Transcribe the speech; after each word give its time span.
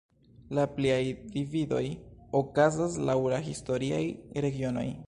La 0.59 0.63
pliaj 0.77 0.97
dividoj 1.35 1.83
okazas 2.41 2.99
laŭ 3.11 3.19
la 3.35 3.43
historiaj 3.51 4.03
regionoj. 4.49 4.91